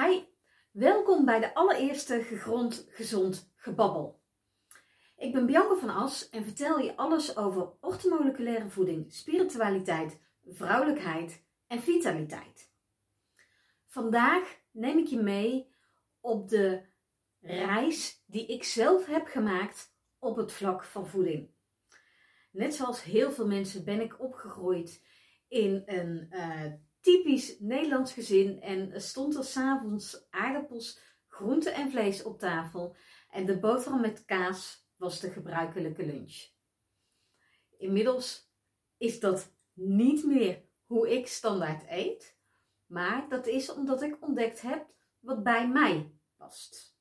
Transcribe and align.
Hi, 0.00 0.22
welkom 0.70 1.24
bij 1.24 1.40
de 1.40 1.54
allereerste 1.54 2.22
Gegrond 2.22 2.86
Gezond 2.90 3.52
Gebabbel. 3.56 4.20
Ik 5.16 5.32
ben 5.32 5.46
Bianca 5.46 5.74
van 5.74 5.88
As 5.88 6.28
en 6.28 6.44
vertel 6.44 6.78
je 6.78 6.96
alles 6.96 7.36
over 7.36 7.72
ortomoleculaire 7.80 8.68
voeding, 8.68 9.12
spiritualiteit, 9.12 10.20
vrouwelijkheid 10.46 11.44
en 11.66 11.82
vitaliteit. 11.82 12.72
Vandaag 13.86 14.58
neem 14.70 14.98
ik 14.98 15.06
je 15.06 15.20
mee 15.20 15.74
op 16.20 16.48
de 16.48 16.82
reis 17.40 18.24
die 18.26 18.46
ik 18.46 18.64
zelf 18.64 19.06
heb 19.06 19.26
gemaakt 19.26 19.96
op 20.18 20.36
het 20.36 20.52
vlak 20.52 20.84
van 20.84 21.06
voeding. 21.06 21.50
Net 22.50 22.74
zoals 22.74 23.02
heel 23.02 23.32
veel 23.32 23.46
mensen 23.46 23.84
ben 23.84 24.00
ik 24.00 24.20
opgegroeid 24.20 25.04
in 25.48 25.82
een 25.86 26.28
uh, 26.30 26.72
typisch 27.04 27.58
Nederlands 27.58 28.12
gezin 28.12 28.60
en 28.60 29.02
stond 29.02 29.36
er 29.36 29.44
s'avonds 29.44 30.26
aardappels, 30.30 31.00
groente 31.28 31.70
en 31.70 31.90
vlees 31.90 32.22
op 32.22 32.38
tafel 32.38 32.96
en 33.30 33.46
de 33.46 33.58
boterham 33.58 34.00
met 34.00 34.24
kaas 34.24 34.88
was 34.96 35.20
de 35.20 35.30
gebruikelijke 35.30 36.06
lunch. 36.06 36.48
Inmiddels 37.78 38.52
is 38.96 39.20
dat 39.20 39.52
niet 39.72 40.24
meer 40.24 40.62
hoe 40.86 41.10
ik 41.10 41.26
standaard 41.26 41.84
eet, 41.88 42.38
maar 42.86 43.28
dat 43.28 43.46
is 43.46 43.72
omdat 43.72 44.02
ik 44.02 44.22
ontdekt 44.22 44.60
heb 44.60 44.86
wat 45.20 45.42
bij 45.42 45.68
mij 45.68 46.12
past. 46.36 46.96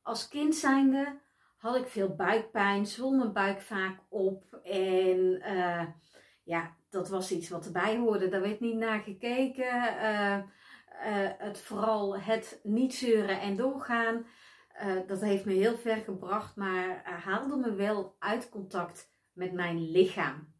Als 0.00 0.28
kind 0.28 0.54
zijnde 0.54 1.20
had 1.56 1.76
ik 1.76 1.86
veel 1.86 2.14
buikpijn, 2.14 2.86
zwol 2.86 3.12
mijn 3.12 3.32
buik 3.32 3.60
vaak 3.60 4.00
op 4.08 4.54
en 4.62 5.18
uh, 5.18 5.86
ja, 6.42 6.76
dat 6.90 7.08
was 7.08 7.32
iets 7.32 7.48
wat 7.48 7.66
erbij 7.66 7.96
hoorde. 7.96 8.28
Daar 8.28 8.40
werd 8.40 8.60
niet 8.60 8.76
naar 8.76 9.00
gekeken. 9.00 9.94
Uh, 9.94 10.36
uh, 10.36 11.30
het, 11.38 11.58
vooral 11.58 12.18
het 12.18 12.60
niet 12.62 12.94
zeuren 12.94 13.40
en 13.40 13.56
doorgaan. 13.56 14.26
Uh, 14.82 15.06
dat 15.06 15.20
heeft 15.20 15.44
me 15.44 15.52
heel 15.52 15.76
ver 15.76 15.96
gebracht, 15.96 16.56
maar 16.56 17.02
haalde 17.04 17.56
me 17.56 17.74
wel 17.74 18.16
uit 18.18 18.48
contact 18.48 19.10
met 19.32 19.52
mijn 19.52 19.90
lichaam. 19.90 20.54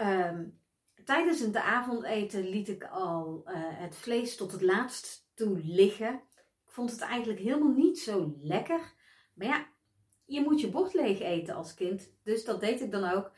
Um, 0.00 0.60
tijdens 1.04 1.40
het 1.40 1.56
avondeten 1.56 2.48
liet 2.48 2.68
ik 2.68 2.84
al 2.84 3.42
het 3.54 3.96
vlees 3.96 4.36
tot 4.36 4.52
het 4.52 4.62
laatst 4.62 5.30
toe 5.34 5.60
liggen. 5.64 6.14
Ik 6.64 6.70
vond 6.70 6.90
het 6.90 7.00
eigenlijk 7.00 7.40
helemaal 7.40 7.72
niet 7.72 7.98
zo 7.98 8.36
lekker. 8.40 8.92
Maar 9.34 9.46
ja, 9.46 9.66
je 10.24 10.40
moet 10.40 10.60
je 10.60 10.70
bord 10.70 10.94
leeg 10.94 11.20
eten 11.20 11.54
als 11.54 11.74
kind. 11.74 12.14
Dus 12.22 12.44
dat 12.44 12.60
deed 12.60 12.80
ik 12.80 12.90
dan 12.90 13.04
ook. 13.04 13.32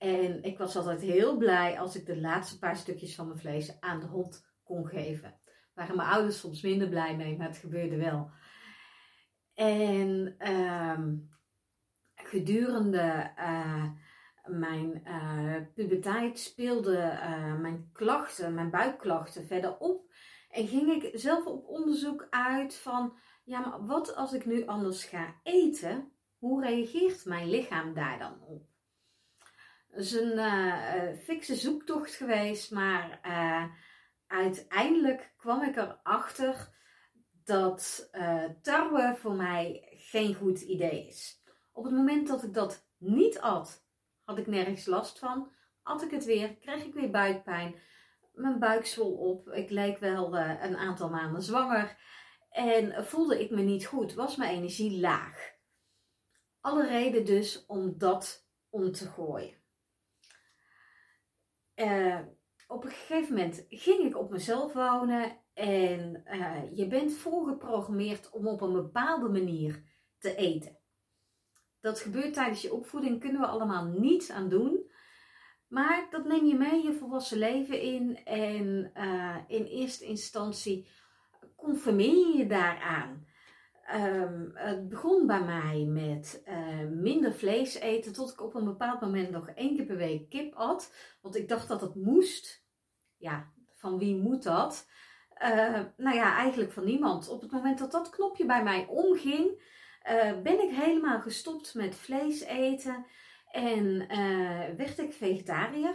En 0.00 0.42
ik 0.42 0.58
was 0.58 0.76
altijd 0.76 1.00
heel 1.00 1.36
blij 1.36 1.80
als 1.80 1.96
ik 1.96 2.06
de 2.06 2.20
laatste 2.20 2.58
paar 2.58 2.76
stukjes 2.76 3.14
van 3.14 3.26
mijn 3.26 3.38
vlees 3.38 3.80
aan 3.80 4.00
de 4.00 4.06
hond 4.06 4.46
kon 4.62 4.86
geven. 4.86 5.40
Waren 5.74 5.96
mijn 5.96 6.08
ouders 6.08 6.38
soms 6.38 6.62
minder 6.62 6.88
blij 6.88 7.16
mee, 7.16 7.36
maar 7.36 7.46
het 7.46 7.56
gebeurde 7.56 7.96
wel. 7.96 8.30
En 9.54 10.34
uh, 10.38 10.98
gedurende 12.14 13.32
uh, 13.38 13.84
mijn 14.44 15.02
uh, 15.06 15.56
puberteit 15.74 16.38
speelden 16.38 17.12
uh, 17.12 17.60
mijn 17.60 17.90
klachten, 17.92 18.54
mijn 18.54 18.70
buikklachten 18.70 19.46
verder 19.46 19.78
op. 19.78 20.12
En 20.50 20.66
ging 20.66 21.02
ik 21.02 21.18
zelf 21.18 21.46
op 21.46 21.66
onderzoek 21.66 22.26
uit 22.30 22.74
van, 22.74 23.18
ja, 23.44 23.60
maar 23.60 23.86
wat 23.86 24.14
als 24.14 24.32
ik 24.32 24.46
nu 24.46 24.66
anders 24.66 25.04
ga 25.04 25.34
eten? 25.42 26.12
Hoe 26.38 26.64
reageert 26.64 27.24
mijn 27.24 27.50
lichaam 27.50 27.94
daar 27.94 28.18
dan 28.18 28.42
op? 28.42 28.69
Is 29.94 30.12
een 30.12 30.38
uh, 30.38 31.12
fikse 31.22 31.54
zoektocht 31.54 32.14
geweest, 32.14 32.70
maar 32.70 33.20
uh, 33.26 33.64
uiteindelijk 34.26 35.32
kwam 35.36 35.62
ik 35.62 35.76
erachter 35.76 36.68
dat 37.44 38.08
uh, 38.12 38.44
tarwe 38.62 39.16
voor 39.16 39.34
mij 39.34 39.88
geen 39.90 40.34
goed 40.34 40.60
idee 40.60 41.06
is. 41.06 41.42
Op 41.72 41.84
het 41.84 41.92
moment 41.92 42.28
dat 42.28 42.42
ik 42.42 42.54
dat 42.54 42.86
niet 42.96 43.40
at, 43.40 43.86
had 44.24 44.38
ik 44.38 44.46
nergens 44.46 44.86
last 44.86 45.18
van. 45.18 45.52
At 45.82 46.02
ik 46.02 46.10
het 46.10 46.24
weer, 46.24 46.56
kreeg 46.56 46.84
ik 46.84 46.94
weer 46.94 47.10
buikpijn. 47.10 47.74
Mijn 48.32 48.58
buik 48.58 48.86
zwol 48.86 49.12
op. 49.12 49.48
Ik 49.48 49.70
leek 49.70 49.98
wel 49.98 50.36
een 50.36 50.76
aantal 50.76 51.08
maanden 51.08 51.42
zwanger. 51.42 51.96
En 52.50 53.04
voelde 53.06 53.40
ik 53.40 53.50
me 53.50 53.62
niet 53.62 53.86
goed, 53.86 54.14
was 54.14 54.36
mijn 54.36 54.56
energie 54.56 55.00
laag. 55.00 55.52
Alle 56.60 56.86
reden 56.86 57.24
dus 57.24 57.66
om 57.66 57.98
dat 57.98 58.48
om 58.68 58.92
te 58.92 59.06
gooien. 59.08 59.59
Uh, 61.80 62.18
op 62.68 62.84
een 62.84 62.90
gegeven 62.90 63.34
moment 63.34 63.66
ging 63.68 64.04
ik 64.04 64.18
op 64.18 64.30
mezelf 64.30 64.72
wonen 64.72 65.38
en 65.54 66.22
uh, 66.26 66.76
je 66.76 66.86
bent 66.86 67.12
voorgeprogrammeerd 67.12 68.30
om 68.30 68.46
op 68.46 68.60
een 68.60 68.72
bepaalde 68.72 69.28
manier 69.28 69.82
te 70.18 70.34
eten. 70.34 70.78
Dat 71.80 72.00
gebeurt 72.00 72.34
tijdens 72.34 72.62
je 72.62 72.72
opvoeding, 72.72 73.20
kunnen 73.20 73.40
we 73.40 73.46
allemaal 73.46 73.84
niets 73.84 74.30
aan 74.30 74.48
doen. 74.48 74.90
Maar 75.68 76.06
dat 76.10 76.24
neem 76.24 76.46
je 76.46 76.54
mee 76.54 76.82
je 76.82 76.92
volwassen 76.92 77.38
leven 77.38 77.80
in 77.80 78.24
en 78.24 78.90
uh, 78.94 79.36
in 79.46 79.64
eerste 79.64 80.04
instantie 80.04 80.88
conformeer 81.56 82.16
je 82.16 82.36
je 82.36 82.46
daaraan. 82.46 83.26
Um, 83.94 84.50
het 84.54 84.88
begon 84.88 85.26
bij 85.26 85.44
mij 85.44 85.84
met 85.84 86.42
uh, 86.48 86.88
minder 86.90 87.32
vlees 87.32 87.74
eten, 87.74 88.12
tot 88.12 88.30
ik 88.30 88.40
op 88.40 88.54
een 88.54 88.64
bepaald 88.64 89.00
moment 89.00 89.30
nog 89.30 89.48
één 89.48 89.76
keer 89.76 89.84
per 89.84 89.96
week 89.96 90.28
kip 90.28 90.54
at. 90.54 90.94
Want 91.20 91.36
ik 91.36 91.48
dacht 91.48 91.68
dat 91.68 91.80
het 91.80 91.94
moest. 91.94 92.64
Ja, 93.16 93.52
van 93.74 93.98
wie 93.98 94.16
moet 94.16 94.42
dat? 94.42 94.88
Uh, 95.42 95.80
nou 95.96 96.16
ja, 96.16 96.36
eigenlijk 96.36 96.72
van 96.72 96.84
niemand. 96.84 97.28
Op 97.28 97.40
het 97.40 97.50
moment 97.50 97.78
dat 97.78 97.92
dat 97.92 98.10
knopje 98.10 98.46
bij 98.46 98.62
mij 98.62 98.86
omging, 98.86 99.62
uh, 100.10 100.40
ben 100.42 100.62
ik 100.62 100.70
helemaal 100.70 101.20
gestopt 101.20 101.74
met 101.74 101.94
vlees 101.94 102.40
eten 102.40 103.06
en 103.50 104.06
werd 104.76 104.98
ik 104.98 105.12
vegetariër. 105.12 105.94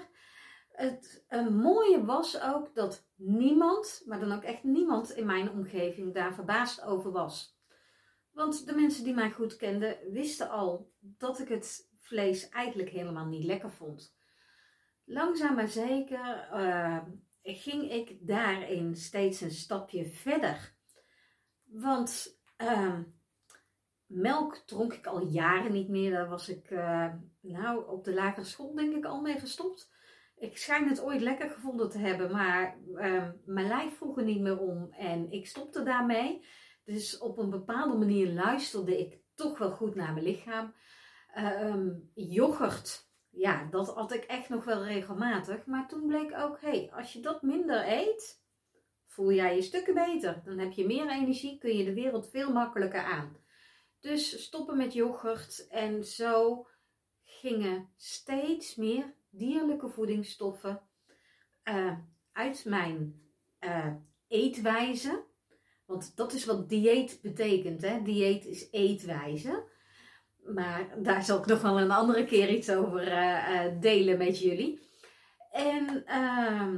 Het 0.72 1.26
mooie 1.50 2.06
was 2.06 2.42
ook 2.42 2.76
dat 2.76 3.08
niemand, 3.16 4.04
maar 4.06 4.20
dan 4.20 4.32
ook 4.32 4.44
echt 4.44 4.64
niemand 4.64 5.12
in 5.12 5.26
mijn 5.26 5.52
omgeving 5.52 6.14
daar 6.14 6.34
verbaasd 6.34 6.84
over 6.84 7.12
was. 7.12 7.55
Want 8.36 8.66
de 8.66 8.76
mensen 8.76 9.04
die 9.04 9.14
mij 9.14 9.32
goed 9.32 9.56
kenden 9.56 9.98
wisten 10.12 10.50
al 10.50 10.92
dat 11.00 11.40
ik 11.40 11.48
het 11.48 11.90
vlees 12.00 12.50
eigenlijk 12.50 12.90
helemaal 12.90 13.26
niet 13.26 13.44
lekker 13.44 13.72
vond. 13.72 14.16
Langzaam 15.06 15.56
maar 15.56 15.68
zeker 15.68 16.50
uh, 16.54 17.04
ging 17.42 17.92
ik 17.92 18.18
daarin 18.28 18.96
steeds 18.96 19.42
een 19.42 19.52
stapje 19.52 20.06
verder. 20.06 20.76
Want 21.64 22.40
uh, 22.62 23.00
melk 24.06 24.56
dronk 24.56 24.94
ik 24.94 25.06
al 25.06 25.28
jaren 25.28 25.72
niet 25.72 25.90
meer. 25.90 26.12
Daar 26.12 26.30
was 26.30 26.50
ik 26.50 26.70
uh, 26.70 27.14
nou 27.42 27.90
op 27.90 28.04
de 28.04 28.14
lagere 28.14 28.46
school 28.46 28.76
denk 28.76 28.96
ik 28.96 29.06
al 29.06 29.22
mee 29.22 29.40
gestopt. 29.40 29.94
Ik 30.36 30.58
schijn 30.58 30.88
het 30.88 31.02
ooit 31.02 31.22
lekker 31.22 31.50
gevonden 31.50 31.90
te 31.90 31.98
hebben, 31.98 32.32
maar 32.32 32.80
mijn 33.46 33.68
lijf 33.68 33.96
vroeg 33.96 34.18
er 34.18 34.24
niet 34.24 34.42
meer 34.42 34.60
om 34.60 34.92
en 34.92 35.32
ik 35.32 35.48
stopte 35.48 35.84
daarmee. 35.84 36.46
Dus 36.86 37.18
op 37.18 37.38
een 37.38 37.50
bepaalde 37.50 37.98
manier 37.98 38.28
luisterde 38.28 39.00
ik 39.00 39.20
toch 39.36 39.58
wel 39.58 39.72
goed 39.72 39.96
naar 39.96 40.14
mijn 40.14 40.26
lichaam. 40.26 40.74
Uh, 41.38 41.86
yoghurt, 42.14 43.10
ja, 43.30 43.68
dat 43.70 43.94
had 43.94 44.14
ik 44.14 44.24
echt 44.24 44.50
nog 44.50 44.64
wel 44.64 44.84
regelmatig. 44.84 45.66
Maar 45.66 45.88
toen 45.88 46.08
bleek 46.08 46.34
ook, 46.38 46.62
hé, 46.62 46.70
hey, 46.70 46.92
als 46.94 47.14
je 47.14 47.20
dat 47.20 47.42
minder 47.42 47.88
eet, 47.88 48.44
voel 49.06 49.32
jij 49.32 49.56
je 49.56 49.62
stukken 49.62 49.94
beter. 49.94 50.42
Dan 50.44 50.58
heb 50.58 50.72
je 50.72 50.86
meer 50.86 51.10
energie, 51.10 51.58
kun 51.58 51.78
je 51.78 51.84
de 51.84 51.94
wereld 51.94 52.30
veel 52.30 52.52
makkelijker 52.52 53.04
aan. 53.04 53.38
Dus 54.00 54.44
stoppen 54.44 54.78
met 54.78 54.94
yoghurt 54.94 55.68
en 55.68 56.04
zo 56.04 56.68
gingen 57.24 57.90
steeds 57.96 58.76
meer 58.76 59.14
dierlijke 59.30 59.90
voedingsstoffen 59.90 60.82
uh, 61.64 61.98
uit 62.32 62.66
mijn 62.66 63.22
uh, 63.60 63.94
eetwijze 64.28 65.24
want 65.86 66.16
dat 66.16 66.34
is 66.34 66.46
wat 66.46 66.70
dieet 66.70 67.20
betekent. 67.22 67.82
Hè? 67.82 68.02
Dieet 68.02 68.46
is 68.46 68.68
eetwijze. 68.72 69.64
Maar 70.44 71.02
daar 71.02 71.24
zal 71.24 71.40
ik 71.40 71.46
nog 71.46 71.62
wel 71.62 71.80
een 71.80 71.92
andere 71.92 72.26
keer 72.26 72.50
iets 72.50 72.70
over 72.70 73.08
uh, 73.08 73.66
delen 73.80 74.18
met 74.18 74.40
jullie. 74.40 74.80
En 75.52 76.04
uh, 76.08 76.74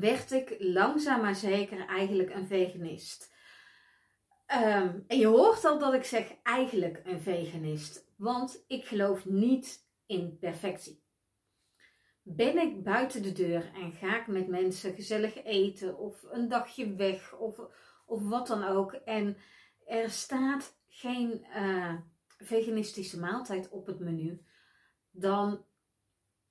werd 0.00 0.30
ik 0.30 0.56
langzaam 0.58 1.20
maar 1.20 1.34
zeker 1.34 1.86
eigenlijk 1.86 2.34
een 2.34 2.46
veganist. 2.46 3.34
Um, 4.54 5.04
en 5.06 5.18
je 5.18 5.26
hoort 5.26 5.64
al 5.64 5.78
dat 5.78 5.94
ik 5.94 6.04
zeg 6.04 6.34
eigenlijk 6.42 7.00
een 7.04 7.20
veganist. 7.20 8.12
Want 8.16 8.64
ik 8.66 8.84
geloof 8.84 9.24
niet 9.24 9.86
in 10.06 10.38
perfectie. 10.38 11.05
Ben 12.28 12.58
ik 12.58 12.82
buiten 12.82 13.22
de 13.22 13.32
deur 13.32 13.70
en 13.74 13.92
ga 13.92 14.20
ik 14.20 14.26
met 14.26 14.48
mensen 14.48 14.94
gezellig 14.94 15.44
eten 15.44 15.98
of 15.98 16.22
een 16.30 16.48
dagje 16.48 16.94
weg 16.94 17.34
of, 17.36 17.60
of 18.06 18.28
wat 18.28 18.46
dan 18.46 18.64
ook. 18.64 18.92
En 18.92 19.36
er 19.86 20.10
staat 20.10 20.78
geen 20.88 21.46
uh, 21.56 21.94
veganistische 22.38 23.18
maaltijd 23.18 23.68
op 23.68 23.86
het 23.86 24.00
menu. 24.00 24.44
Dan 25.10 25.64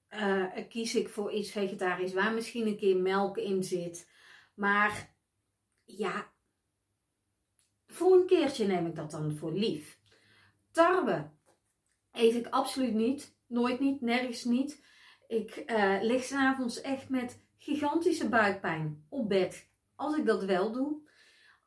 uh, 0.09 0.45
kies 0.69 0.95
ik 0.95 1.09
voor 1.09 1.31
iets 1.31 1.51
vegetarisch 1.51 2.13
waar 2.13 2.33
misschien 2.33 2.67
een 2.67 2.77
keer 2.77 2.97
melk 2.97 3.37
in 3.37 3.63
zit. 3.63 4.11
Maar 4.53 5.15
ja, 5.83 6.31
voor 7.87 8.13
een 8.13 8.25
keertje 8.25 8.65
neem 8.65 8.85
ik 8.85 8.95
dat 8.95 9.11
dan 9.11 9.35
voor 9.35 9.53
lief. 9.53 9.99
Tarwe 10.71 11.29
eet 12.11 12.35
ik 12.35 12.47
absoluut 12.47 12.93
niet. 12.93 13.37
Nooit 13.47 13.79
niet, 13.79 14.01
nergens 14.01 14.43
niet. 14.43 14.83
Ik 15.27 15.63
uh, 15.65 15.97
lig 16.01 16.23
s'avonds 16.23 16.81
echt 16.81 17.09
met 17.09 17.43
gigantische 17.57 18.29
buikpijn 18.29 19.05
op 19.09 19.29
bed. 19.29 19.69
Als 19.95 20.17
ik 20.17 20.25
dat 20.25 20.43
wel 20.43 20.71
doe. 20.71 21.09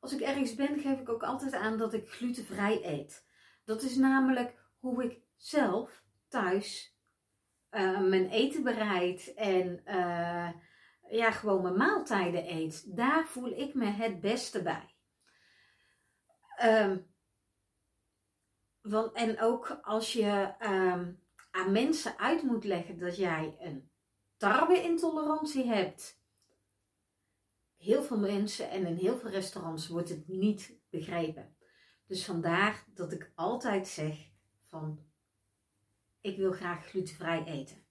Als 0.01 0.13
ik 0.13 0.21
ergens 0.21 0.55
ben, 0.55 0.79
geef 0.79 1.01
ik 1.01 1.09
ook 1.09 1.23
altijd 1.23 1.53
aan 1.53 1.79
dat 1.79 1.93
ik 1.93 2.11
glutenvrij 2.11 2.81
eet. 2.85 3.27
Dat 3.65 3.83
is 3.83 3.97
namelijk 3.97 4.65
hoe 4.79 5.05
ik 5.05 5.21
zelf 5.37 6.03
thuis 6.29 6.97
uh, 7.71 8.01
mijn 8.01 8.29
eten 8.29 8.63
bereid 8.63 9.35
en 9.35 9.83
uh, 9.87 10.51
ja, 11.11 11.31
gewoon 11.31 11.63
mijn 11.63 11.77
maaltijden 11.77 12.51
eet. 12.51 12.97
Daar 12.97 13.27
voel 13.27 13.59
ik 13.59 13.75
me 13.75 13.87
het 13.87 14.21
beste 14.21 14.63
bij. 14.63 14.95
Want, 18.81 19.13
en 19.13 19.41
ook 19.41 19.79
als 19.83 20.13
je 20.13 20.55
um, 20.61 21.23
aan 21.51 21.73
mensen 21.73 22.19
uit 22.19 22.43
moet 22.43 22.65
leggen 22.65 22.99
dat 22.99 23.17
jij 23.17 23.57
een 23.59 23.91
tarweintolerantie 24.37 25.67
hebt. 25.67 26.21
Heel 27.77 28.03
veel 28.03 28.19
mensen 28.19 28.71
en 28.71 28.87
in 28.87 28.97
heel 28.97 29.19
veel 29.19 29.31
restaurants 29.31 29.89
wordt 29.89 30.09
het 30.09 30.29
niet 30.29 30.79
begrepen. 30.91 31.57
Dus 32.07 32.25
vandaar 32.25 32.85
dat 32.95 33.13
ik 33.13 33.33
altijd 33.35 33.89
zeg 33.89 34.17
van 34.67 35.07
ik 36.21 36.37
wil 36.37 36.53
graag 36.53 36.87
glutenvrij 36.87 37.45
eten. 37.45 37.87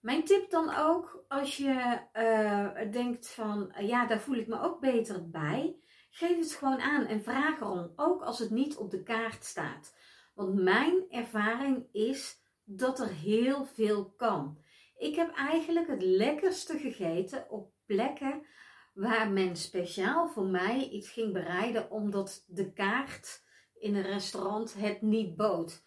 Mijn 0.00 0.24
tip 0.24 0.50
dan 0.50 0.74
ook, 0.74 1.24
als 1.28 1.56
je 1.56 2.00
uh, 2.12 2.92
denkt 2.92 3.28
van 3.28 3.74
ja, 3.78 4.06
daar 4.06 4.20
voel 4.20 4.36
ik 4.36 4.46
me 4.46 4.60
ook 4.60 4.80
beter 4.80 5.30
bij, 5.30 5.76
geef 6.10 6.38
het 6.38 6.52
gewoon 6.52 6.80
aan 6.80 7.06
en 7.06 7.22
vraag 7.22 7.60
erom, 7.60 7.92
ook 7.96 8.22
als 8.22 8.38
het 8.38 8.50
niet 8.50 8.76
op 8.76 8.90
de 8.90 9.02
kaart 9.02 9.44
staat. 9.44 9.96
Want 10.38 10.54
mijn 10.54 11.04
ervaring 11.10 11.86
is 11.92 12.42
dat 12.64 13.00
er 13.00 13.08
heel 13.08 13.64
veel 13.64 14.12
kan. 14.16 14.58
Ik 14.96 15.14
heb 15.14 15.34
eigenlijk 15.34 15.86
het 15.86 16.02
lekkerste 16.02 16.78
gegeten 16.78 17.50
op 17.50 17.72
plekken 17.86 18.46
waar 18.94 19.30
men 19.30 19.56
speciaal 19.56 20.28
voor 20.28 20.46
mij 20.46 20.88
iets 20.88 21.10
ging 21.10 21.32
bereiden 21.32 21.90
omdat 21.90 22.44
de 22.46 22.72
kaart 22.72 23.42
in 23.78 23.94
een 23.94 24.02
restaurant 24.02 24.74
het 24.74 25.02
niet 25.02 25.36
bood. 25.36 25.82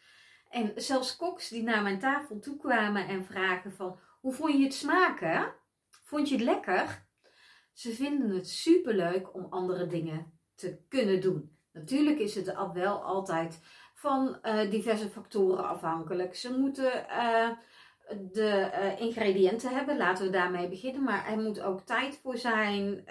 En 0.49 0.71
zelfs 0.75 1.15
koks 1.15 1.49
die 1.49 1.63
naar 1.63 1.83
mijn 1.83 1.99
tafel 1.99 2.39
toe 2.39 2.57
kwamen 2.57 3.07
en 3.07 3.25
vragen 3.25 3.71
van 3.71 3.99
hoe 4.19 4.33
vond 4.33 4.53
je 4.53 4.63
het 4.63 4.73
smaken? 4.73 5.53
Vond 6.03 6.29
je 6.29 6.35
het 6.35 6.43
lekker? 6.43 7.07
Ze 7.73 7.91
vinden 7.91 8.29
het 8.29 8.49
superleuk 8.49 9.33
om 9.33 9.45
andere 9.49 9.87
dingen 9.87 10.39
te 10.55 10.81
kunnen 10.87 11.21
doen. 11.21 11.59
Natuurlijk 11.73 12.19
is 12.19 12.35
het 12.35 12.55
wel 12.73 13.03
altijd 13.03 13.59
van 14.01 14.37
uh, 14.43 14.71
diverse 14.71 15.09
factoren 15.09 15.67
afhankelijk. 15.67 16.35
Ze 16.35 16.57
moeten 16.57 17.05
uh, 17.09 17.49
de 18.31 18.71
uh, 18.73 18.99
ingrediënten 18.99 19.69
hebben, 19.69 19.97
laten 19.97 20.25
we 20.25 20.31
daarmee 20.31 20.69
beginnen. 20.69 21.03
Maar 21.03 21.27
er 21.27 21.37
moet 21.37 21.61
ook 21.61 21.81
tijd 21.81 22.19
voor 22.23 22.37
zijn. 22.37 23.05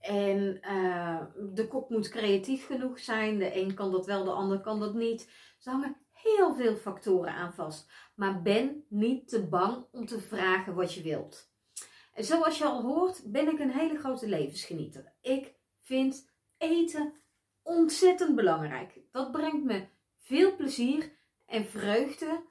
en 0.00 0.60
de 1.54 1.66
kok 1.68 1.90
moet 1.90 2.08
creatief 2.08 2.66
genoeg 2.66 2.98
zijn. 2.98 3.38
De 3.38 3.56
een 3.56 3.74
kan 3.74 3.90
dat 3.90 4.06
wel, 4.06 4.24
de 4.24 4.30
ander 4.30 4.60
kan 4.60 4.80
dat 4.80 4.94
niet. 4.94 5.30
Ze 5.58 5.70
hangen 5.70 5.96
heel 6.12 6.54
veel 6.54 6.76
factoren 6.76 7.32
aan 7.32 7.54
vast. 7.54 7.90
Maar 8.14 8.42
ben 8.42 8.84
niet 8.88 9.28
te 9.28 9.46
bang 9.46 9.86
om 9.92 10.06
te 10.06 10.20
vragen 10.20 10.74
wat 10.74 10.94
je 10.94 11.02
wilt. 11.02 11.50
En 12.14 12.24
zoals 12.24 12.58
je 12.58 12.64
al 12.64 12.82
hoort, 12.82 13.22
ben 13.32 13.48
ik 13.48 13.58
een 13.58 13.70
hele 13.70 13.98
grote 13.98 14.28
levensgenieter. 14.28 15.12
Ik 15.20 15.54
vind 15.80 16.30
eten 16.58 17.12
ontzettend 17.68 18.34
belangrijk. 18.34 19.00
Dat 19.10 19.32
brengt 19.32 19.64
me 19.64 19.88
veel 20.18 20.56
plezier 20.56 21.18
en 21.46 21.64
vreugde. 21.64 22.46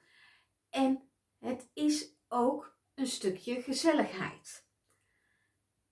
En 0.70 1.10
het 1.38 1.70
is 1.72 2.16
ook 2.28 2.76
een 2.94 3.06
stukje 3.06 3.62
gezelligheid. 3.62 4.66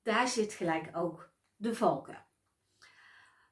Daar 0.03 0.29
zit 0.29 0.53
gelijk 0.53 0.97
ook 0.97 1.33
de 1.57 1.75
valken. 1.75 2.27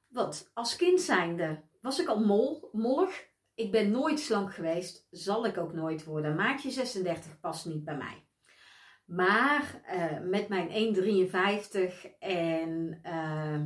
Want 0.08 0.50
als 0.54 0.76
kind 0.76 1.00
zijnde 1.00 1.62
was 1.80 1.98
ik 1.98 2.08
al 2.08 2.24
mol, 2.24 2.68
mollig. 2.72 3.32
Ik 3.54 3.70
ben 3.72 3.90
nooit 3.90 4.20
slank 4.20 4.54
geweest, 4.54 5.06
zal 5.10 5.46
ik 5.46 5.58
ook 5.58 5.72
nooit 5.72 6.04
worden. 6.04 6.36
Maatje 6.36 6.70
36 6.70 7.40
past 7.40 7.66
niet 7.66 7.84
bij 7.84 7.96
mij. 7.96 8.28
Maar 9.04 9.82
uh, 9.86 10.20
met 10.20 10.48
mijn 10.48 10.94
1,53 10.94 12.18
en 12.18 13.00
uh, 13.02 13.62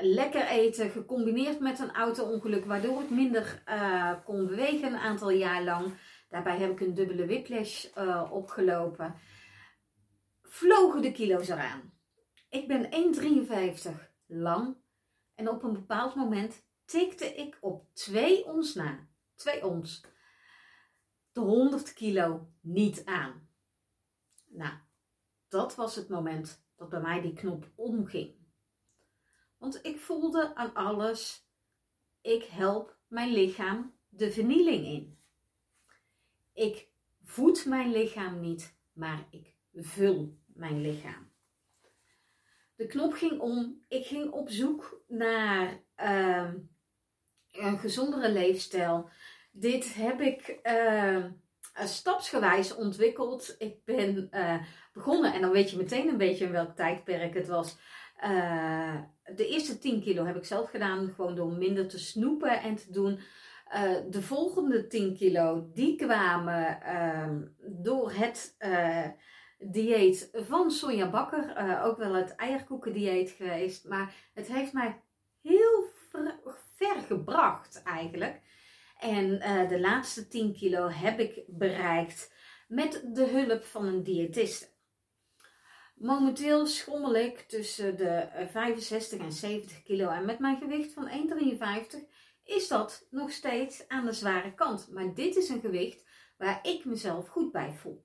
lekker 0.00 0.46
eten 0.46 0.90
gecombineerd 0.90 1.60
met 1.60 1.78
een 1.78 1.94
auto-ongeluk, 1.94 2.64
waardoor 2.64 3.02
ik 3.02 3.10
minder 3.10 3.62
uh, 3.68 4.12
kon 4.24 4.46
bewegen 4.46 4.92
een 4.92 4.98
aantal 4.98 5.30
jaar 5.30 5.62
lang. 5.62 5.94
Daarbij 6.28 6.58
heb 6.58 6.70
ik 6.70 6.80
een 6.80 6.94
dubbele 6.94 7.26
whiplash 7.26 7.86
opgelopen. 8.30 9.14
Vlogen 10.42 11.02
de 11.02 11.12
kilo's 11.12 11.48
eraan. 11.48 11.92
Ik 12.48 12.68
ben 12.68 13.14
1,53 13.88 13.90
lang 14.26 14.76
en 15.34 15.48
op 15.48 15.62
een 15.62 15.72
bepaald 15.72 16.14
moment 16.14 16.64
tikte 16.84 17.34
ik 17.34 17.58
op 17.60 17.94
2 17.94 18.46
ons 18.46 18.74
na. 18.74 19.08
2 19.34 19.66
ons. 19.66 20.04
De 21.32 21.40
100 21.40 21.92
kilo 21.92 22.48
niet 22.60 23.04
aan. 23.04 23.48
Nou, 24.46 24.74
dat 25.48 25.74
was 25.74 25.96
het 25.96 26.08
moment 26.08 26.64
dat 26.76 26.88
bij 26.88 27.00
mij 27.00 27.20
die 27.20 27.32
knop 27.32 27.70
omging. 27.74 28.45
Want 29.66 29.84
ik 29.84 30.00
voelde 30.00 30.54
aan 30.54 30.74
alles, 30.74 31.46
ik 32.20 32.44
help 32.44 32.96
mijn 33.08 33.32
lichaam 33.32 33.94
de 34.08 34.30
vernieling 34.30 34.86
in. 34.86 35.18
Ik 36.52 36.88
voed 37.24 37.64
mijn 37.64 37.90
lichaam 37.90 38.40
niet, 38.40 38.76
maar 38.92 39.26
ik 39.30 39.54
vul 39.74 40.38
mijn 40.46 40.80
lichaam. 40.80 41.30
De 42.76 42.86
knop 42.86 43.12
ging 43.12 43.40
om. 43.40 43.84
Ik 43.88 44.06
ging 44.06 44.30
op 44.30 44.48
zoek 44.48 45.02
naar 45.08 45.80
uh, 45.96 46.52
een 47.52 47.78
gezondere 47.78 48.32
leefstijl. 48.32 49.10
Dit 49.52 49.94
heb 49.94 50.20
ik 50.20 50.58
uh, 50.62 51.24
stapsgewijs 51.74 52.74
ontwikkeld. 52.74 53.54
Ik 53.58 53.84
ben 53.84 54.28
uh, 54.30 54.62
begonnen, 54.92 55.32
en 55.32 55.40
dan 55.40 55.50
weet 55.50 55.70
je 55.70 55.76
meteen 55.76 56.08
een 56.08 56.18
beetje 56.18 56.44
in 56.44 56.52
welk 56.52 56.76
tijdperk 56.76 57.34
het 57.34 57.46
was. 57.46 57.76
Uh, 58.24 58.94
de 59.34 59.48
eerste 59.48 59.78
10 59.78 60.02
kilo 60.02 60.24
heb 60.24 60.36
ik 60.36 60.44
zelf 60.44 60.70
gedaan, 60.70 61.12
gewoon 61.14 61.34
door 61.34 61.52
minder 61.52 61.88
te 61.88 61.98
snoepen 61.98 62.60
en 62.60 62.76
te 62.76 62.92
doen. 62.92 63.20
Uh, 63.74 63.94
de 64.10 64.22
volgende 64.22 64.86
10 64.86 65.14
kilo, 65.14 65.70
die 65.74 65.96
kwamen 65.96 66.78
uh, 66.82 67.36
door 67.82 68.12
het 68.12 68.56
dieet 69.58 70.30
van 70.32 70.70
Sonja 70.70 71.10
Bakker. 71.10 71.80
ook 71.84 71.98
wel 71.98 72.14
het 72.14 72.34
eierkoekendieet 72.34 73.30
geweest. 73.30 73.88
Maar 73.88 74.14
het 74.34 74.52
heeft 74.52 74.72
mij 74.72 75.00
heel 75.42 75.84
ver 76.76 76.96
gebracht 77.06 77.82
eigenlijk. 77.82 78.40
En 78.98 79.38
de 79.68 79.80
laatste 79.80 80.28
10 80.28 80.52
kilo 80.52 80.88
heb 80.88 81.18
ik 81.18 81.42
bereikt 81.46 82.32
met 82.68 83.02
de 83.12 83.26
hulp 83.26 83.64
van 83.64 83.86
een 83.86 84.02
diëtiste. 84.02 84.75
Momenteel 85.96 86.66
schommel 86.66 87.14
ik 87.14 87.38
tussen 87.40 87.96
de 87.96 88.28
65 88.50 89.18
en 89.18 89.32
70 89.32 89.82
kilo. 89.82 90.08
En 90.08 90.24
met 90.24 90.38
mijn 90.38 90.56
gewicht 90.56 90.92
van 90.92 91.08
1,53 91.08 92.08
is 92.42 92.68
dat 92.68 93.06
nog 93.10 93.30
steeds 93.30 93.88
aan 93.88 94.04
de 94.04 94.12
zware 94.12 94.54
kant. 94.54 94.88
Maar 94.90 95.14
dit 95.14 95.36
is 95.36 95.48
een 95.48 95.60
gewicht 95.60 96.04
waar 96.36 96.66
ik 96.66 96.84
mezelf 96.84 97.28
goed 97.28 97.52
bij 97.52 97.72
voel. 97.72 98.04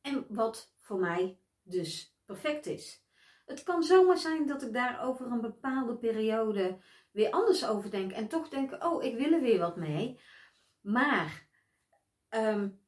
En 0.00 0.26
wat 0.28 0.74
voor 0.78 0.98
mij 0.98 1.38
dus 1.62 2.16
perfect 2.24 2.66
is. 2.66 3.04
Het 3.46 3.62
kan 3.62 3.82
zomaar 3.82 4.18
zijn 4.18 4.46
dat 4.46 4.62
ik 4.62 4.72
daar 4.72 5.02
over 5.02 5.26
een 5.26 5.40
bepaalde 5.40 5.96
periode 5.96 6.78
weer 7.12 7.30
anders 7.30 7.66
over 7.66 7.90
denk. 7.90 8.12
En 8.12 8.28
toch 8.28 8.48
denk, 8.48 8.84
oh, 8.84 9.04
ik 9.04 9.16
wil 9.16 9.32
er 9.32 9.40
weer 9.40 9.58
wat 9.58 9.76
mee. 9.76 10.20
Maar 10.80 11.46
um, 12.30 12.80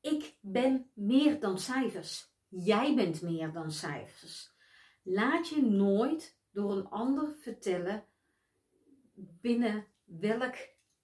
ik 0.00 0.36
ben 0.40 0.90
meer 0.94 1.40
dan 1.40 1.58
cijfers. 1.58 2.34
Jij 2.58 2.94
bent 2.94 3.22
meer 3.22 3.52
dan 3.52 3.70
cijfers. 3.70 4.54
Laat 5.02 5.48
je 5.48 5.62
nooit 5.62 6.40
door 6.50 6.72
een 6.72 6.88
ander 6.88 7.36
vertellen 7.40 8.06
binnen 9.14 9.86
welk 10.04 10.54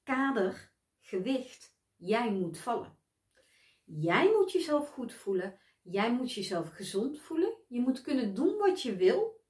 kader, 0.02 0.72
gewicht 1.00 1.76
jij 1.96 2.32
moet 2.32 2.58
vallen. 2.58 2.98
Jij 3.84 4.32
moet 4.32 4.52
jezelf 4.52 4.88
goed 4.88 5.12
voelen. 5.12 5.60
Jij 5.82 6.12
moet 6.12 6.32
jezelf 6.32 6.68
gezond 6.68 7.20
voelen. 7.20 7.56
Je 7.68 7.80
moet 7.80 8.00
kunnen 8.00 8.34
doen 8.34 8.56
wat 8.56 8.82
je 8.82 8.96
wil. 8.96 9.44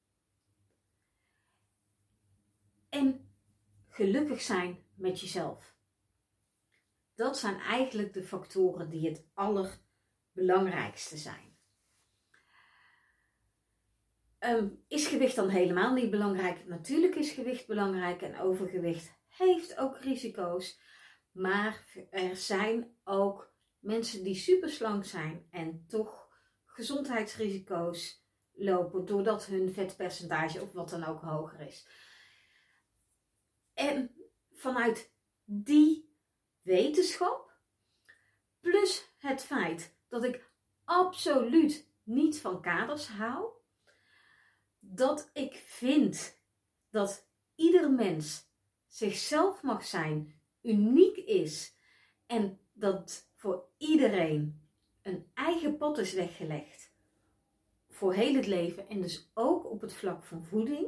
En 2.89 3.35
gelukkig 3.89 4.41
zijn 4.41 4.87
met 4.95 5.21
jezelf. 5.21 5.77
Dat 7.15 7.39
zijn 7.39 7.59
eigenlijk 7.59 8.13
de 8.13 8.23
factoren 8.23 8.91
die 8.91 9.09
het 9.09 9.27
allerbelangrijkste 9.35 11.17
zijn. 11.17 11.52
Ehm, 14.43 14.69
is 14.89 15.07
gewicht 15.07 15.37
dan 15.37 15.49
helemaal 15.49 15.93
niet 15.93 16.11
belangrijk? 16.11 16.67
Natuurlijk 16.67 17.15
is 17.15 17.31
gewicht 17.31 17.67
belangrijk 17.67 18.23
en 18.23 18.39
overgewicht 18.39 19.13
heeft 19.29 19.77
ook 19.77 19.99
risico's. 19.99 20.81
Maar 21.33 21.85
er 22.11 22.37
zijn 22.37 22.97
ook 23.05 23.55
mensen 23.79 24.25
die 24.25 24.35
super 24.35 24.71
slank 24.71 25.05
zijn 25.05 25.47
en 25.51 25.85
toch 25.89 26.29
gezondheidsrisico's 26.65 28.25
lopen 28.53 29.05
doordat 29.05 29.47
hun 29.47 29.73
vetpercentage 29.73 30.63
of 30.63 30.73
wat 30.73 30.91
dan 30.91 31.05
ook 31.05 31.21
hoger 31.21 31.61
is. 31.61 31.89
En 33.75 34.15
vanuit 34.53 35.15
die 35.45 36.17
wetenschap, 36.63 37.53
plus 38.61 39.15
het 39.19 39.43
feit 39.43 39.99
dat 40.09 40.25
ik 40.25 40.51
absoluut 40.85 41.91
niet 42.03 42.41
van 42.41 42.63
kaders 42.63 43.09
hou, 43.09 43.61
dat 44.85 45.31
ik 45.33 45.63
vind 45.67 46.39
dat 46.91 47.27
ieder 47.55 47.91
mens 47.91 48.47
zichzelf 48.87 49.63
mag 49.63 49.87
zijn, 49.87 50.41
uniek 50.63 51.17
is 51.17 51.75
en 52.27 52.59
dat 52.73 53.29
voor 53.35 53.65
iedereen 53.77 54.61
een 55.03 55.31
eigen 55.35 55.77
pad 55.77 55.99
is 55.99 56.13
weggelegd 56.13 56.93
voor 58.03 58.15
heel 58.15 58.35
het 58.35 58.47
leven 58.47 58.89
en 58.89 59.01
dus 59.01 59.31
ook 59.35 59.71
op 59.71 59.81
het 59.81 59.95
vlak 59.95 60.25
van 60.25 60.45
voeding, 60.45 60.87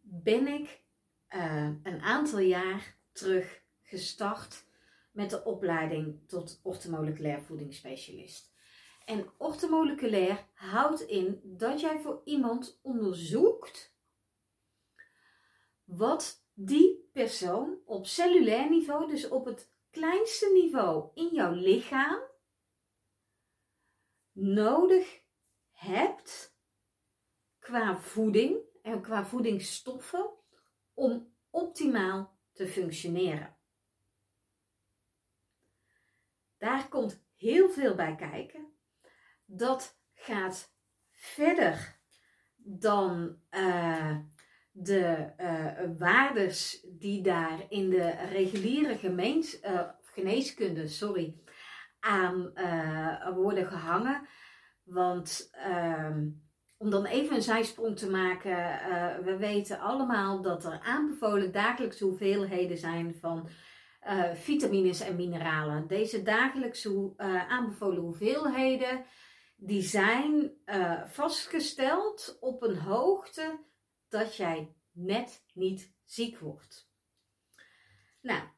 ben 0.00 0.46
ik 0.46 0.82
uh, 1.30 1.70
een 1.82 2.00
aantal 2.00 2.38
jaar 2.38 2.96
terug 3.12 3.62
gestart 3.82 4.64
met 5.10 5.30
de 5.30 5.44
opleiding 5.44 6.20
tot 6.26 6.60
orthomoleculair 6.62 7.42
voedingsspecialist. 7.42 8.47
En 9.08 9.30
orthomoleculair 9.36 10.46
houdt 10.54 11.00
in 11.00 11.40
dat 11.44 11.80
jij 11.80 12.00
voor 12.00 12.22
iemand 12.24 12.78
onderzoekt 12.82 13.94
wat 15.84 16.44
die 16.52 17.08
persoon 17.12 17.78
op 17.84 18.06
cellulair 18.06 18.70
niveau, 18.70 19.08
dus 19.08 19.28
op 19.28 19.44
het 19.44 19.72
kleinste 19.90 20.50
niveau 20.52 21.10
in 21.14 21.28
jouw 21.34 21.52
lichaam, 21.52 22.20
nodig 24.32 25.22
hebt 25.70 26.56
qua 27.58 28.00
voeding 28.00 28.58
en 28.82 29.02
qua 29.02 29.24
voedingsstoffen 29.24 30.30
om 30.94 31.34
optimaal 31.50 32.38
te 32.52 32.66
functioneren. 32.66 33.56
Daar 36.58 36.88
komt 36.88 37.24
heel 37.36 37.70
veel 37.70 37.94
bij 37.94 38.14
kijken. 38.14 38.77
Dat 39.50 39.98
gaat 40.14 40.74
verder 41.12 42.00
dan 42.56 43.36
uh, 43.50 44.16
de 44.70 45.32
uh, 45.40 45.98
waardes 45.98 46.86
die 46.88 47.22
daar 47.22 47.60
in 47.68 47.90
de 47.90 48.10
reguliere 48.10 48.96
gemeens, 48.96 49.62
uh, 49.62 49.80
geneeskunde 50.02 50.88
sorry, 50.88 51.34
aan 52.00 52.52
worden 53.34 53.66
gehangen. 53.66 54.28
Want 54.84 55.48
ehm, 55.52 56.28
om 56.76 56.90
dan 56.90 57.04
even 57.04 57.36
een 57.36 57.42
zijsprong 57.42 57.96
te 57.96 58.10
maken, 58.10 58.56
we 59.24 59.36
weten 59.36 59.80
allemaal 59.80 60.42
dat 60.42 60.64
er 60.64 60.80
aanbevolen 60.80 61.52
dagelijkse 61.52 62.04
hoeveelheden 62.04 62.78
zijn 62.78 63.14
van 63.14 63.48
vitamines 64.34 65.00
en 65.00 65.16
mineralen. 65.16 65.86
Deze 65.86 66.22
dagelijkse 66.22 67.14
aanbevolen 67.48 68.02
hoeveelheden, 68.02 69.04
die 69.60 69.82
zijn 69.82 70.60
vastgesteld 71.06 72.36
op 72.40 72.62
een 72.62 72.76
hoogte 72.76 73.64
dat 74.08 74.36
jij 74.36 74.74
net 74.90 75.44
niet 75.52 75.94
ziek 76.04 76.38
wordt. 76.38 76.90
Nou, 78.20 78.48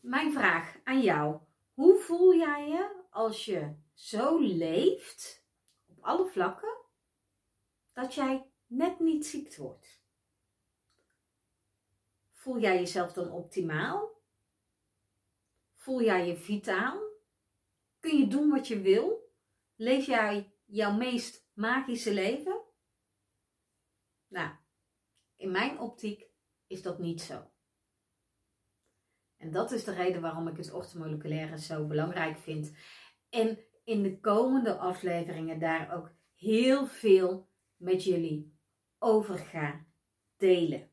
mijn 0.00 0.32
vraag 0.32 0.76
aan 0.84 1.00
jou. 1.00 1.40
Hoe 1.74 1.98
voel 1.98 2.34
jij 2.34 2.68
je 2.68 3.06
als 3.10 3.44
je 3.44 3.74
zo 3.94 4.38
leeft, 4.38 5.46
op 5.86 5.98
alle 6.00 6.26
vlakken, 6.26 6.76
dat 7.92 8.14
jij 8.14 8.50
net 8.66 8.98
niet 9.00 9.26
ziek 9.26 9.56
wordt? 9.56 10.02
Voel 12.32 12.58
jij 12.58 12.78
jezelf 12.78 13.12
dan 13.12 13.30
optimaal? 13.30 14.22
Voel 15.74 16.02
jij 16.02 16.26
je 16.26 16.36
vitaal? 16.36 17.02
Kun 18.00 18.18
je 18.18 18.26
doen 18.26 18.50
wat 18.50 18.68
je 18.68 18.80
wil? 18.80 19.23
Leef 19.76 20.06
jij 20.06 20.52
jouw 20.64 20.92
meest 20.92 21.48
magische 21.52 22.14
leven? 22.14 22.62
Nou, 24.28 24.54
in 25.36 25.50
mijn 25.50 25.78
optiek 25.78 26.26
is 26.66 26.82
dat 26.82 26.98
niet 26.98 27.20
zo. 27.20 27.50
En 29.36 29.50
dat 29.50 29.72
is 29.72 29.84
de 29.84 29.94
reden 29.94 30.20
waarom 30.20 30.48
ik 30.48 30.56
het 30.56 30.72
orthomoleculaire 30.72 31.58
zo 31.58 31.86
belangrijk 31.86 32.38
vind. 32.38 32.76
En 33.28 33.58
in 33.84 34.02
de 34.02 34.20
komende 34.20 34.76
afleveringen 34.76 35.58
daar 35.58 35.94
ook 35.94 36.12
heel 36.34 36.86
veel 36.86 37.50
met 37.76 38.04
jullie 38.04 38.58
over 38.98 39.38
ga 39.38 39.86
delen. 40.36 40.90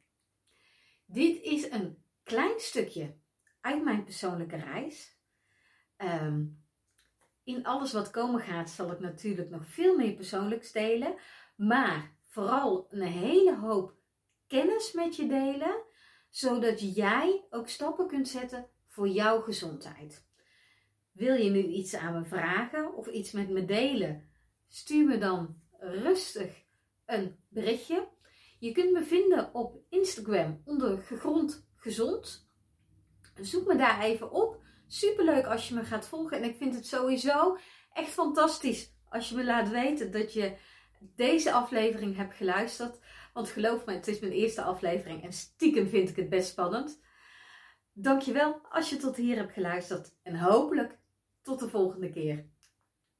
Dit 1.06 1.42
is 1.42 1.72
een 1.72 2.04
klein 2.24 2.60
stukje 2.60 3.18
uit 3.62 3.84
mijn 3.84 4.04
persoonlijke 4.04 4.56
reis. 4.56 5.20
Ehm, 5.96 6.46
in 7.56 7.66
alles 7.66 7.94
wat 7.94 8.10
komen 8.10 8.42
gaat 8.42 8.70
zal 8.70 8.92
ik 8.92 9.00
natuurlijk 9.00 9.50
nog 9.50 9.66
veel 9.66 9.98
meer 9.98 10.14
persoonlijks 10.14 10.72
delen. 10.72 11.16
Maar 11.56 12.16
vooral 12.26 12.88
een 12.90 13.02
hele 13.02 13.58
hoop 13.58 13.94
kennis 14.48 14.92
met 14.92 15.16
je 15.16 15.28
delen. 15.28 15.84
Zodat 16.30 16.96
jij 16.96 17.46
ook 17.50 17.68
stappen 17.68 18.08
kunt 18.08 18.28
zetten 18.28 18.68
voor 18.88 19.08
jouw 19.08 19.42
gezondheid. 19.42 20.26
Wil 21.12 21.36
je 21.36 21.50
nu 21.50 21.64
iets 21.64 21.96
aan 21.96 22.14
me 22.14 22.26
vragen 22.26 22.96
of 22.96 23.08
iets 23.08 23.32
met 23.32 23.50
me 23.50 23.66
delen? 23.66 24.30
Stuur 24.68 25.06
me 25.06 25.18
dan 25.18 25.62
rustig 25.80 26.64
een 27.06 27.36
berichtje. 27.48 28.08
Je 28.60 28.72
kunt 28.72 28.92
me 28.92 29.04
vinden 29.04 29.54
op 29.54 29.80
Instagram 29.90 30.62
onder 30.66 30.98
gegrond 30.98 31.68
gezond. 31.76 32.50
Zoek 33.42 33.68
me 33.68 33.76
daar 33.76 34.02
even 34.02 34.32
op. 34.32 34.61
Superleuk 34.94 35.46
als 35.46 35.68
je 35.68 35.76
me 35.76 35.84
gaat 35.84 36.08
volgen. 36.08 36.38
En 36.38 36.44
ik 36.44 36.56
vind 36.58 36.76
het 36.76 36.88
sowieso 36.88 37.58
echt 37.94 38.10
fantastisch 38.10 38.94
als 39.10 39.30
je 39.30 39.36
me 39.36 39.44
laat 39.44 39.70
weten 39.70 40.12
dat 40.12 40.34
je 40.34 40.58
deze 41.00 41.52
aflevering 41.52 42.16
hebt 42.16 42.36
geluisterd. 42.36 43.00
Want 43.34 43.50
geloof 43.50 43.86
me, 43.86 43.94
het 43.94 44.08
is 44.08 44.20
mijn 44.20 44.32
eerste 44.32 44.62
aflevering 44.62 45.24
en 45.24 45.34
stiekem 45.34 45.88
vind 45.88 46.10
ik 46.10 46.16
het 46.16 46.30
best 46.30 46.50
spannend. 46.50 47.02
Dankjewel 47.94 48.62
als 48.70 48.90
je 48.90 48.98
tot 48.98 49.16
hier 49.16 49.36
hebt 49.36 49.54
geluisterd 49.54 50.16
en 50.24 50.36
hopelijk 50.40 51.00
tot 51.42 51.60
de 51.60 51.70
volgende 51.70 52.10
keer. 52.10 52.51